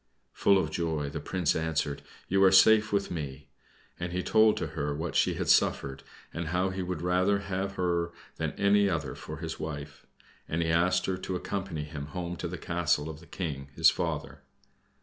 Full 0.33 0.57
of 0.57 0.71
joy, 0.71 1.09
the 1.11 1.19
Prince 1.19 1.55
answered, 1.55 2.01
"You 2.27 2.43
are 2.43 2.51
safe 2.51 2.91
with 2.91 3.11
me." 3.11 3.49
And 3.99 4.11
he 4.13 4.23
told 4.23 4.57
to 4.57 4.69
her 4.73 4.95
what 4.95 5.15
she 5.15 5.35
had 5.35 5.47
suffered, 5.47 6.01
and 6.33 6.47
how 6.47 6.71
he 6.71 6.81
would 6.81 7.03
rather 7.03 7.37
have 7.37 7.73
her 7.75 8.11
than 8.37 8.53
any 8.53 8.89
other 8.89 9.13
for 9.13 9.37
his 9.37 9.59
wife, 9.59 10.07
and 10.49 10.63
he 10.63 10.69
asked 10.69 11.05
her 11.05 11.17
to 11.17 11.35
accompany 11.35 11.83
him 11.83 12.07
home 12.07 12.35
to 12.37 12.47
the 12.47 12.57
castle 12.57 13.09
of 13.11 13.19
the 13.19 13.27
King 13.27 13.69
his 13.75 13.91
father. 13.91 14.41